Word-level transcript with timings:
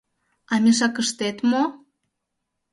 —А 0.51 0.55
мешакыштет 0.63 1.37
мо? 1.49 1.63